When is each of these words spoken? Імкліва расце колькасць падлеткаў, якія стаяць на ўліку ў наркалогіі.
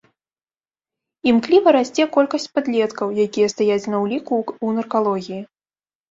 Імкліва 1.31 1.73
расце 1.75 2.03
колькасць 2.15 2.47
падлеткаў, 2.59 3.07
якія 3.25 3.47
стаяць 3.53 3.89
на 3.95 3.99
ўліку 4.05 4.33
ў 4.39 4.67
наркалогіі. 4.79 5.39